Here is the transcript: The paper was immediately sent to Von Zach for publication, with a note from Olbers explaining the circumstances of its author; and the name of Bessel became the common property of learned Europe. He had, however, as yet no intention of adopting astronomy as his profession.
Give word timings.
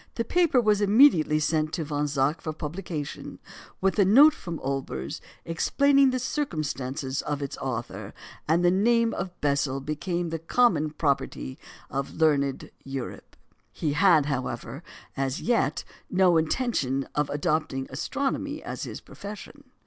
The 0.15 0.25
paper 0.25 0.59
was 0.59 0.81
immediately 0.81 1.37
sent 1.39 1.73
to 1.73 1.83
Von 1.83 2.07
Zach 2.07 2.41
for 2.41 2.53
publication, 2.53 3.37
with 3.81 3.99
a 3.99 4.03
note 4.03 4.33
from 4.33 4.57
Olbers 4.61 5.21
explaining 5.45 6.09
the 6.09 6.17
circumstances 6.17 7.21
of 7.21 7.43
its 7.43 7.55
author; 7.59 8.11
and 8.47 8.65
the 8.65 8.71
name 8.71 9.13
of 9.13 9.39
Bessel 9.41 9.79
became 9.79 10.29
the 10.29 10.39
common 10.39 10.89
property 10.89 11.59
of 11.91 12.15
learned 12.15 12.71
Europe. 12.83 13.35
He 13.71 13.93
had, 13.93 14.25
however, 14.25 14.81
as 15.15 15.39
yet 15.39 15.83
no 16.09 16.35
intention 16.35 17.07
of 17.13 17.29
adopting 17.29 17.85
astronomy 17.91 18.63
as 18.63 18.85
his 18.85 19.01
profession. 19.01 19.65